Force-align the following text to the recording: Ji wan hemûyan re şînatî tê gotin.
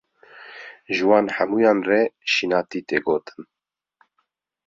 Ji 0.95 1.03
wan 1.09 1.27
hemûyan 1.35 1.79
re 1.89 2.01
şînatî 2.33 2.79
tê 2.87 2.99
gotin. 3.05 3.43